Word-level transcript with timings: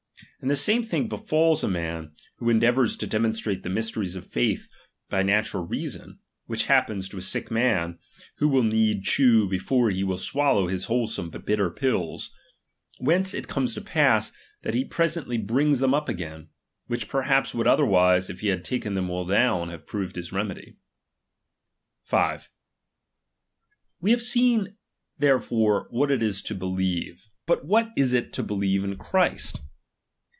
And 0.39 0.49
the 0.49 0.55
same 0.55 0.81
thing 0.81 1.07
befalls 1.07 1.63
a 1.63 1.67
man, 1.69 2.13
who 2.37 2.49
endeavours 2.49 2.95
to 2.97 3.05
de 3.05 3.19
monstrate 3.19 3.61
the 3.61 3.69
mysteries 3.69 4.15
of 4.15 4.25
faith 4.25 4.67
by 5.07 5.21
natural 5.21 5.63
reason, 5.67 6.17
which 6.47 6.65
happens 6.65 7.07
to 7.09 7.19
a 7.19 7.21
sick 7.21 7.51
man, 7.51 7.99
who 8.37 8.47
will 8.49 8.63
needs 8.63 9.07
chew 9.07 9.47
before 9.47 9.91
he 9.91 10.03
will 10.03 10.17
swallow 10.17 10.67
his 10.67 10.85
wholesome 10.85 11.29
but 11.29 11.45
bitter 11.45 11.69
pills; 11.69 12.33
whence 12.97 13.35
it 13.35 13.47
conies 13.47 13.75
to 13.75 13.81
pass, 13.81 14.31
that 14.63 14.73
he 14.73 14.83
presently 14.83 15.37
brings 15.37 15.79
them 15.79 15.93
up 15.93 16.09
again; 16.09 16.49
which 16.87 17.07
perhaps 17.07 17.53
would 17.53 17.67
other 17.67 17.85
wise, 17.85 18.27
if 18.31 18.39
he 18.39 18.47
had 18.47 18.63
taken 18.63 18.95
them 18.95 19.09
well 19.09 19.25
down, 19.27 19.69
have 19.69 19.85
proved 19.85 20.15
his 20.15 20.33
remedy. 20.33 20.75
5. 22.01 22.49
We 23.99 24.09
have 24.09 24.23
seen 24.23 24.75
therefore 25.19 25.85
what 25.91 26.09
it 26.09 26.23
is 26.23 26.43
io 26.51 26.57
believe., 26.57 27.27
But 27.45 27.63
what 27.65 27.91
is 27.95 28.11
it 28.13 28.33
to 28.33 28.41
believe 28.43 28.83
in 28.83 28.97
Christ 28.97 29.61